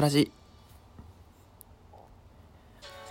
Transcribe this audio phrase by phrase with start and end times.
[0.00, 0.32] くらじ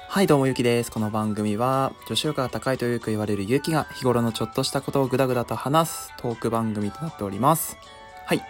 [0.07, 0.91] はいどうもゆきです。
[0.91, 7.78] この番組は女子力が高いとよく言われるゆきが日頃のちょっとしたことをぐだぐだと話すトーク番組となっております。
[8.25, 8.39] はい。
[8.39, 8.41] い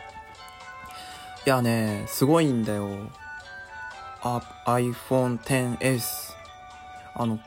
[1.43, 2.87] やねすごいんだよ。
[4.21, 6.33] あ iPhone XS
[7.15, 7.39] あの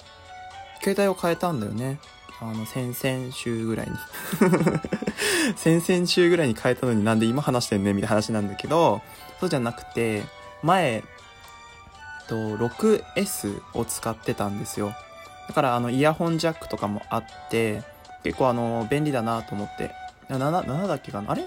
[0.83, 2.01] 携帯を変えたんだよね。
[2.43, 3.97] あの先々週ぐらいに。
[5.57, 9.01] 先々週ぐらいに変えたのになんで今話してんねみたいな話なんだけど
[9.41, 10.25] そうじゃなくて
[10.63, 11.03] 前
[12.29, 14.93] と 6S を使ってたんですよ。
[15.49, 17.83] だからあのイヤホンジャックとかもあって
[18.23, 19.91] 結構あの便利だなと思って。
[20.29, 21.33] 7, 7だっけかな？
[21.33, 21.47] あれ？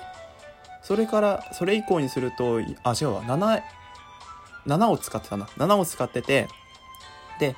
[0.83, 3.23] それからそれ以降にするとあ違うわ。
[3.23, 3.61] 7
[4.67, 5.45] 7を使ってたな。
[5.57, 6.47] 7を使ってて。
[7.39, 7.55] で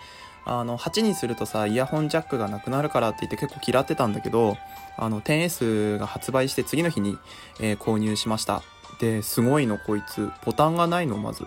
[0.49, 4.57] あの8にするとさイヤホンジャックがなくなるからって言って結構嫌ってたんだけど
[4.95, 7.17] あの 10S が発売して次の日に、
[7.59, 8.63] えー、購入しました。
[8.99, 10.31] ですごいのこいつ。
[10.45, 11.45] ボタンがないのまず。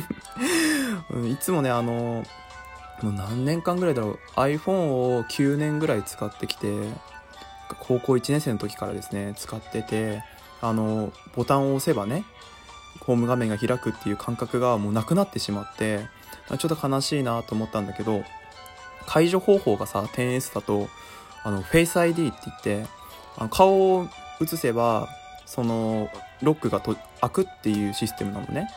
[1.26, 2.24] いつもねあの
[3.02, 4.18] もう何年間ぐらいだろう。
[4.36, 4.72] iPhone
[5.16, 6.68] を9年ぐらい使ってきて
[7.80, 10.22] 高校1年生の時からですね使ってて
[10.60, 12.24] あのボタンを押せばね
[13.00, 16.06] ホーム画面が開くっていう感覚がもうなくなってしまって
[16.58, 18.24] ちょっと悲しいなと思ったんだけど
[19.06, 20.88] 解除方法がさ 10S だと
[21.42, 22.86] あのフェイス ID って言って
[23.36, 24.08] あの顔を
[24.40, 25.08] 映せば
[25.46, 26.10] その
[26.42, 28.68] ロックがと開くっていうシステムなのね。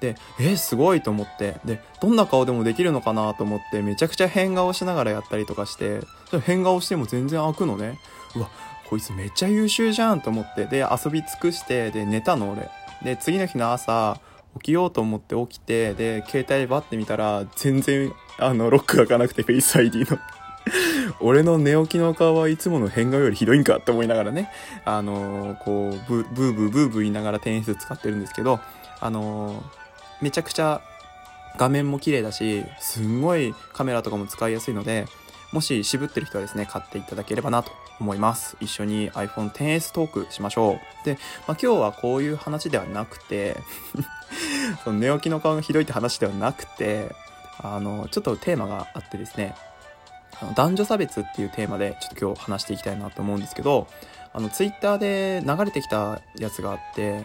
[0.00, 6.00] でえー、すごいと思ってでどんな顔でもできるのかなと思ってめちゃくちゃ変顔しながらやったりとかして
[6.46, 7.98] 変顔しても全然開くのね。
[8.34, 8.48] うわ
[8.88, 12.68] こいつめっちゃ優秀じゃんと思ってで遊び尽くしてで寝たの俺。
[13.04, 14.18] で次の日の朝
[14.54, 20.18] 起きようと思って起きてで携帯バッて見たら全然あのロック開かなくてフェイス ID の。
[21.20, 24.50] 俺の寝起きの顔はいつもの変顔よりひどいんかって思いながらね、
[24.84, 28.60] あのー、こうブ、ーブーブーブー言いながら転出使ってるんですけど、
[29.00, 29.62] あのー、
[30.20, 30.82] めちゃくちゃ
[31.56, 35.06] 画面も綺麗だし、すんごいカメラとかも使いやすいので、
[35.52, 37.72] もし渋ってる人はですね、買っていただければなと。
[38.00, 38.56] 思います。
[38.60, 41.04] 一緒に iPhone XS トークしましょう。
[41.04, 43.56] で、まあ、今日はこういう話ではなくて
[44.84, 47.14] その寝起きの顔がひどいって話ではなくて、
[47.58, 49.54] あの、ちょっとテーマがあってですね、
[50.40, 53.86] あの男女差別っていうテーマでちょっと今日話していきたいなと思うんですけど、
[54.32, 57.24] あの、ツイッターで流れてきたやつがあって、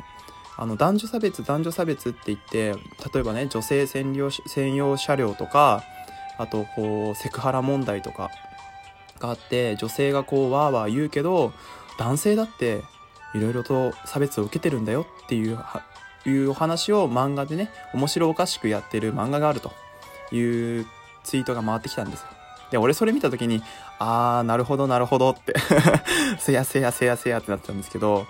[0.58, 2.74] あの、男女差別、男女差別って言って、
[3.14, 5.84] 例えばね、女性専用専用車両とか、
[6.38, 8.32] あと、こう、セクハラ問題とか
[9.20, 11.54] があって、女性がこう、わーわー言うけど、
[11.98, 12.84] 男性だって、
[13.34, 15.60] いろいろと差別を受けてるんだよっていう、
[16.26, 19.74] いうお話を漫画でね、面白おかしくやってる漫画があると
[20.32, 20.86] いう
[21.24, 22.28] ツイートが回ってきたんですよ。
[22.72, 23.62] で、俺それ見た時に、
[24.00, 25.54] あー、なるほどなるほどって
[26.40, 28.26] せやせやせやせやってなってたんですけど、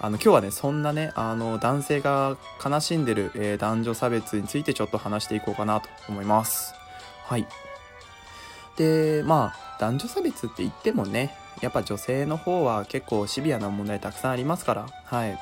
[0.00, 6.74] あの、今日はね、そんなね、あの、男性が悲しんでる、えー、男女差別についてちょっと話していこうかなと思います。
[7.24, 7.46] はい。
[8.76, 15.38] で、まあ、男女差別って言ってもね、やっぱ女性の方は結構シビアな問題たくさんありますから、はい。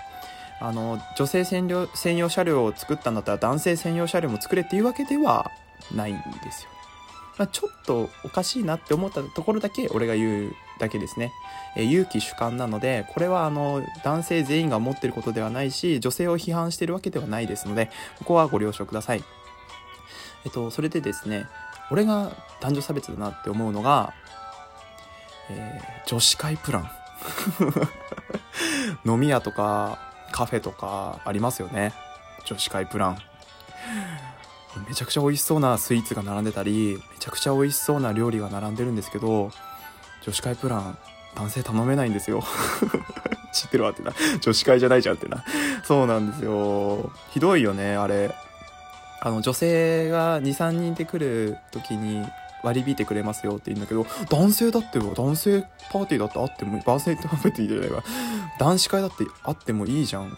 [0.60, 5.50] あの、女性専用専用車両を作ったんだったら男性専用車両も作れっていうわけでは
[5.94, 6.22] ないんで
[6.52, 6.70] すよ。
[7.36, 11.32] まあ、ちょっとおかしいなって思ったところだけ俺が言うだけですね。
[11.76, 19.24] え、勇気主観なので、これはあの、男性全員が思ってることではないし、女性を批判してるわけではないですので、ここはご了承ください。
[20.44, 21.46] えっと、それでですね、
[21.90, 24.14] 俺が男女差別だなって思うのが、
[25.50, 26.90] えー、女子会プラン。
[29.04, 29.98] 飲み屋とか
[30.32, 31.92] カフェとかありますよね。
[32.44, 33.18] 女子会プラン。
[34.88, 39.50] めちゃくちゃ美味しそうなスイーツが並んでたり、めちゃくちゃ美味しそうな料理が並んでるんですけど、
[40.22, 40.98] 女子会プラン、
[41.36, 42.42] 男性頼めないんですよ。
[43.52, 44.12] 知ってるわってな。
[44.40, 45.44] 女子会じゃないじゃんってな。
[45.84, 47.12] そうなんですよ。
[47.30, 48.34] ひどいよね、あれ。
[49.24, 52.24] あの、女性が2、3人で来る時に
[52.62, 58.04] 割り引いてくれますよって言うんだけど、男性だって男性パーティーだってあっても、男性パーティーじゃないわ。
[58.58, 60.36] 男子会だってあってもいいじゃん。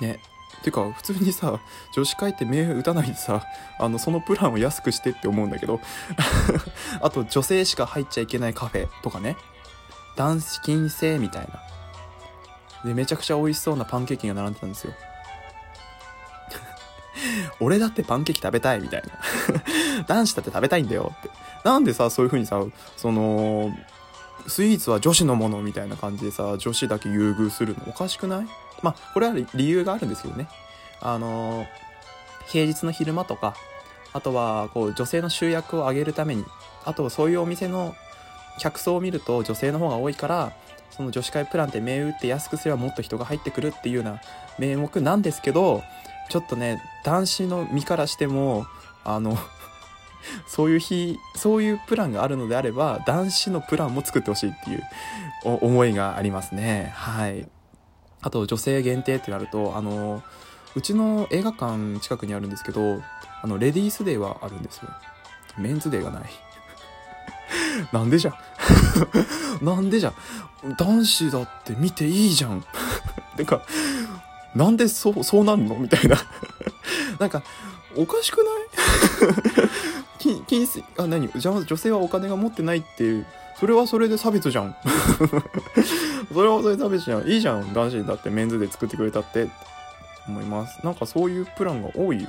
[0.00, 0.18] ね。
[0.62, 1.60] てか、普通にさ、
[1.94, 3.44] 女子会って目打たないでさ、
[3.78, 5.78] あの、そのプランを安くしてって思うんだけど、
[7.02, 9.36] あと、女性しか入っちゃいけないカフェとかね、
[10.16, 11.60] 男子禁制みたいな。
[12.88, 14.94] で、めちゃくちゃ美味しそうなパンケーキが並んでたんですよ。
[17.60, 20.04] 俺だってパンケーキ食べたいみたいな。
[20.06, 21.30] 男子だって食べたいんだよって。
[21.64, 22.62] なんでさ、そういう風にさ、
[22.96, 23.72] その、
[24.46, 27.84] スイーツは女子のものみたいな感じでさ、女子だけ優遇するの？
[27.88, 28.46] おかしくない？
[28.82, 30.48] まあ、これは理由があるんですけどね。
[31.00, 31.66] あの、
[32.46, 33.54] 平日の昼間とか、
[34.12, 36.44] あとは、こう、女性の集約を上げるために、
[36.84, 37.94] あと、そういうお店の
[38.58, 40.52] 客層を見ると女性の方が多いから、
[40.90, 44.20] その女子会プランって銘打って安くすればもっと人が入ってくるっていうような
[44.58, 45.82] 名目なんですけど、
[46.30, 48.66] ちょっとね男子の身からしても
[49.04, 49.36] あの
[50.46, 54.82] そういう日そういうプランがあるのであれば男子のプランも作ってほしいっていう
[55.44, 56.92] 思いがありますね。
[56.94, 57.46] はい。
[58.22, 60.22] あと女性限定ってなるとあの
[60.74, 63.02] うちの映画館近くにあるんですけど
[63.42, 64.88] あのレディースデーはあるんですよ。
[65.58, 66.24] メンズデーがない。
[67.92, 68.30] なんでじゃ？
[68.30, 68.34] ん
[69.64, 70.10] なんでじゃ？
[70.10, 70.14] ん
[70.78, 72.64] 男子だって見ていいじゃん。
[73.36, 73.60] てか
[74.54, 75.76] なんでそうそうなんの？
[75.76, 76.16] みたいな。
[77.18, 77.42] なんか
[77.96, 79.68] おかしくない？
[80.18, 80.66] 金金
[80.98, 81.28] あ何？
[81.34, 83.26] じゃあ女性はお金が持ってないっていう。
[83.58, 84.76] それはそれで差別じゃん。
[86.32, 87.22] それはそれで差別じゃん。
[87.28, 89.48] いいじゃん男子だってメンズで作ってくれたって。
[90.26, 90.78] 思います。
[90.82, 92.28] なんかそういうプランが多いよ。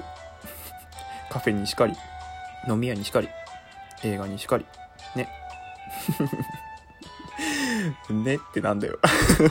[1.29, 1.93] カフェにしかり
[2.67, 3.29] 飲み屋にしかり
[4.03, 4.65] 映画にしかり。
[5.15, 5.29] ね。
[8.13, 8.99] ねってなんだよ。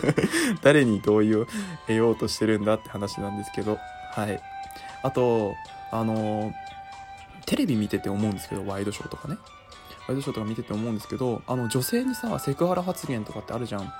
[0.62, 1.46] 誰に同意を
[1.86, 3.78] 得ようとしてるんだって話なんですけど。
[4.12, 4.40] はい。
[5.02, 5.54] あと
[5.90, 6.52] あの
[7.46, 9.36] テレビ見てて思うんですけどワイドショーとかね。
[10.08, 13.92] ワイドショーとか見てて思うんですけどあの女性にさセクハラ発言とかってあるじゃん。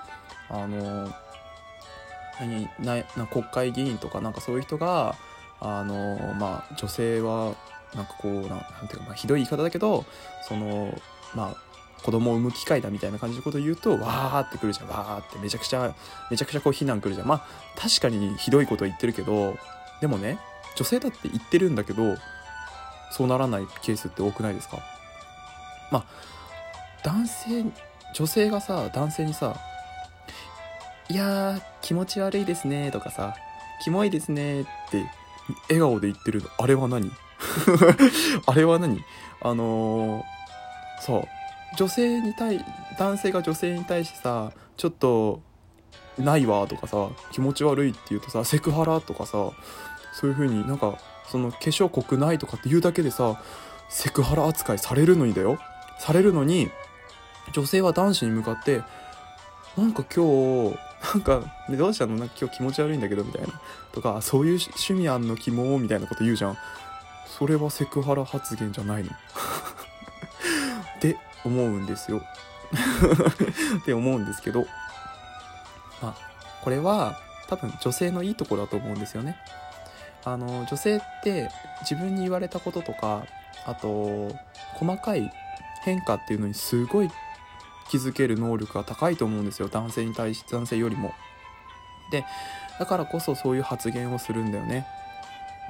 [0.50, 1.10] あの
[2.40, 5.14] 何なな国会議員とかなんかそういう人が
[5.60, 7.54] あのまあ女性は
[7.94, 10.04] なんかこうなんなんていうか、まあ、ひどい言い方だけど
[10.48, 10.96] その
[11.34, 11.63] まあ
[12.04, 14.88] 子供を産む機会だみたいな感じのことを言うとわーってくるじゃん。
[14.88, 15.38] わーって。
[15.38, 15.94] めちゃくちゃ
[16.30, 17.26] めちゃくちゃこう非難くるじゃん。
[17.26, 17.44] まあ
[17.80, 19.56] 確かにひどいこと言ってるけど
[20.00, 20.38] でもね
[20.76, 22.16] 女性だって言ってるんだけど
[23.10, 24.78] そうならないケースって多くないですか？
[25.90, 26.04] まあ
[27.02, 27.64] 男性
[28.14, 29.56] 女性がさ男性にさ
[31.08, 33.34] 「いやー気持ち悪いですね」とかさ
[33.82, 35.04] 「キモいですね」って
[35.68, 36.48] 笑顔で言ってるの。
[36.58, 37.10] あれは何？
[38.46, 39.02] あれは何？
[39.42, 40.22] あのー、
[41.02, 41.28] そう。
[41.76, 42.64] 女性に対
[42.98, 45.40] 男性が女性に対してさちょっと
[46.18, 49.50] ないわとかさ気持ち悪いって言うとさセクハラとかさ
[50.12, 50.98] そういう風になんか
[51.28, 53.42] その化粧濃くないとかって言うだけでさ
[53.88, 55.58] セクハラ扱いされるのにだよ。
[55.98, 56.70] されるのに
[57.52, 58.82] 女性は男子に向かって
[59.76, 60.78] なんか今日
[61.14, 62.16] なんか、ね、どうしたの？
[62.16, 63.48] なんか今日気持ち悪いんだけどみたいな。
[63.92, 65.36] とかそういう趣味あんの？
[65.36, 65.78] 肝？
[65.78, 66.56] みたいなこと言うじゃん。
[67.26, 69.10] それはセクハラ発言じゃないの。
[71.44, 72.22] 思うんですよ。
[73.82, 74.66] って思うんですけど。
[76.02, 76.14] まあ
[76.62, 77.18] これは
[77.48, 79.36] 多分女性のいいとこだと思うんですよね。
[80.24, 81.50] あの女性って
[81.82, 83.24] 自分に言われたこととか
[83.66, 84.34] あと
[84.74, 85.30] 細かい
[85.82, 87.10] 変化っていうのにすごい
[87.90, 89.68] 気づける能力が高いと思うんですよ。
[89.68, 91.12] 男性に対して男性よりも。
[92.10, 92.24] で
[92.78, 94.86] だからこそそういう発言をするんだよね。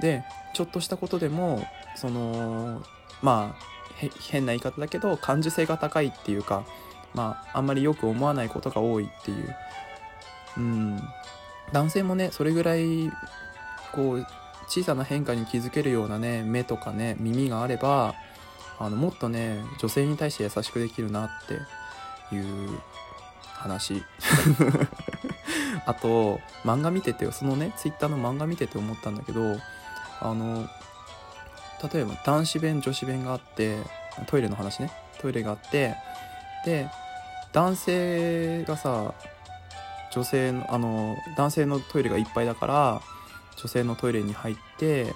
[0.01, 0.23] で
[0.53, 2.81] ちょっとしたことでもその
[3.21, 3.74] まあ
[4.29, 6.65] 変な言い方だけど感受性が高いっていうか
[7.13, 9.55] まああんまりよく思わないことが多いっていう。
[10.57, 11.01] うん。
[11.71, 13.11] 男性もねそれぐらい
[13.91, 14.27] こう
[14.67, 18.13] 小さな変化に気づけるようなね目とかね耳があれば
[18.77, 21.29] あのもっとね女性に対して優しくできるなっ
[22.29, 22.79] ていう
[23.53, 24.03] 話。
[25.85, 29.57] あと漫画見ててそのねツイッターの漫画見てて思ったんだけど
[30.19, 30.67] あの
[31.91, 33.77] 例えば男子弁女子弁があって
[34.27, 34.91] トイレの話ね。
[35.19, 35.95] トイレがあって
[36.65, 36.89] で
[37.53, 39.13] 男性がさ
[40.11, 43.01] 女性のあの男性のトイレがいっぱいだから
[43.57, 45.13] 女性のトイレに入って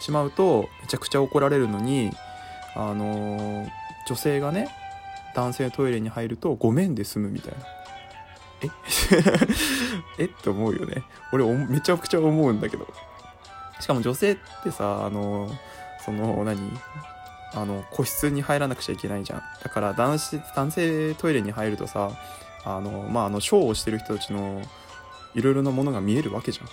[0.00, 2.10] しまうとめちゃくちゃ怒られるのに
[2.74, 3.66] あの
[4.08, 4.68] 女性がね
[5.34, 7.58] 男性トイレに入るとごめんで済むみたいな。
[8.62, 8.68] え？
[10.22, 10.24] え？
[10.26, 11.02] って思うよね。
[11.32, 12.86] 俺めちゃくちゃ思うんだけど。
[13.80, 15.50] しかも女性ってさあの
[16.04, 16.58] その何？
[17.54, 19.42] あの個室に入らなくちゃいけないじゃん。
[19.62, 22.10] だから男子男性トイレに入るとさ
[22.64, 24.62] あのまああのショーをしてる人たちの
[25.34, 26.68] いろいろなものが見えるわけじゃ ん。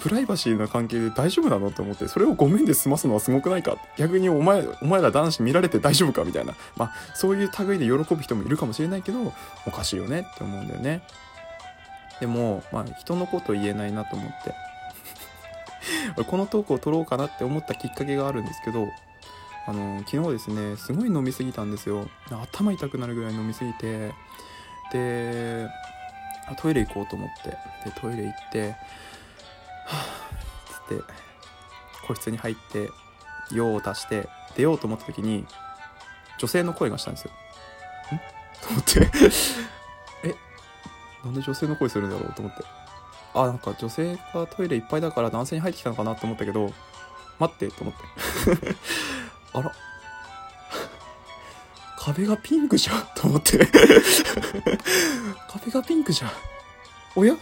[0.00, 3.76] プライバシーな関係で大丈夫なのって思ってそれをごめんで済ますのはすごくないか？
[3.98, 6.24] 逆にお前お前ら男子見られて大丈夫か？
[6.24, 6.54] みたいな。
[6.76, 9.32] まあそういう類で喜ぶ人もいるかもしれないけど
[9.66, 11.02] おかしいよねって思うんだよね。
[12.20, 14.54] でもまあ人のこと言えないなと思って。
[16.26, 18.88] このトークを撮ろうかなって思ったきっかけがあるんですけど
[19.66, 22.08] あの昨日ですねすごい飲みすぎたんですよ。
[22.30, 24.12] 頭痛くなるぐらい飲みすぎて。
[24.92, 25.68] で
[26.58, 27.50] トイレ行こうと思って。
[27.50, 27.56] で
[28.00, 28.70] トイレ行って。
[28.70, 28.76] は
[29.90, 30.32] あ
[30.88, 31.02] つって
[32.06, 32.90] 個室に入って
[33.52, 35.46] 用を足して出ようと思った時に
[36.38, 37.30] 女性の声がしたんですよ。
[38.12, 38.18] ん？
[38.60, 39.10] と思って。
[40.28, 40.34] え？
[41.24, 42.32] なんで女性の声するんだろう？
[42.32, 42.64] と思って。
[43.34, 46.72] あなんか女性がトイレいっぱいだから男性に入ってきたのかなと思ったけど
[47.38, 48.00] 待ってと思って。
[49.54, 49.72] あら。
[51.98, 53.58] 壁がピンクじゃんと思って。
[55.48, 56.30] 壁がピンクじゃん。
[57.16, 57.34] おや？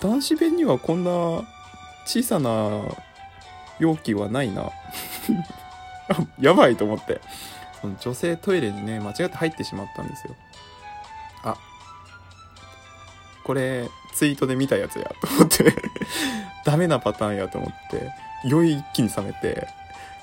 [0.00, 1.10] 男子弁にはこんな
[2.06, 2.50] 小さな
[3.78, 4.70] 容器はないな。
[6.40, 7.20] やばいと思って。
[8.00, 10.34] 女性トイレにね間違って入ってしまったんですよ。
[11.44, 11.56] あ
[13.48, 15.74] これツイートで見たやつやと思って。
[16.66, 18.12] ダメなパターンやと思って。
[18.44, 19.66] 酔い一気に冷めて。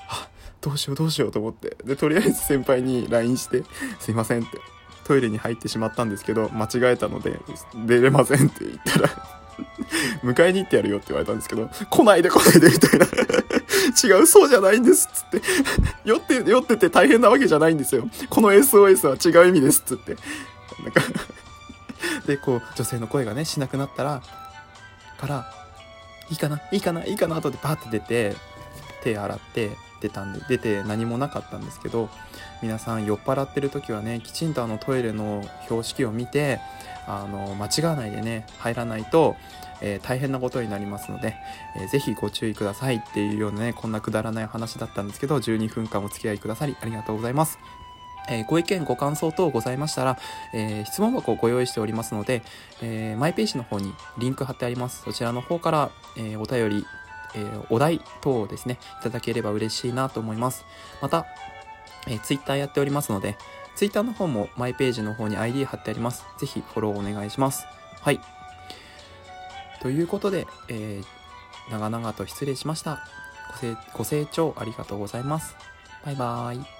[0.08, 0.28] あ
[0.60, 1.76] どうしようどうしようと思って。
[1.84, 3.64] でとりあえず先輩に LINE して
[3.98, 4.58] 「すいません」って。
[5.02, 7.38] トイレに入ってしまったんですけど間違えたので
[7.86, 9.08] 出れませんって言ったら
[10.24, 13.06] 迎えに行ってやるよって言われたんですけど来ないで来ないでみたいな。
[14.18, 15.42] 違うそうじゃないんですっつって。
[16.04, 18.08] 酔って酔ってて大変なわけじゃないんですよ。
[18.28, 20.16] この SOS は違う意味ですっつって。
[20.82, 21.00] なんか
[22.26, 24.22] でこう女性の声がねしなくなったら
[25.18, 25.52] から
[26.30, 28.36] いいかないいかないいかなとでバーって出て
[29.02, 32.10] 手洗って出たんで出て何もなかったんですけど
[32.62, 36.60] 皆さん酔っ払ってる時はねきちんとあのトイレの標識を見て
[37.06, 39.36] あの間違わないでね入らないと、
[39.80, 41.36] えー、大変なことになりますので、
[41.76, 47.58] えー、ぜひご注意くださいっていうようなねこんなくだらない話だったんですけど12分間お付き合いくださりありがとうございます。
[48.28, 50.18] え、ご意見、ご感想等ございましたら、
[50.52, 52.42] えー、質問箱をご用意しておりますので、
[52.82, 55.02] えー、マイページの方にリンク貼ってあります。
[55.02, 56.86] そちらの方から、えお便り、
[57.34, 60.64] えお題等をですね、いただければ嬉しいなと思います。
[61.00, 61.26] また、
[62.06, 63.36] えー、Twitter やっておりますので、
[63.76, 66.24] Twitter の方もマイページの方に ID 貼ってあります。
[66.38, 67.66] ぜひフォローお願いします。
[68.00, 68.20] はい。
[69.80, 71.02] ということで、え、
[71.70, 73.04] 長々と失礼しました。
[73.92, 75.56] ごご清聴ありがとうございます。
[76.04, 76.75] バイバーイ。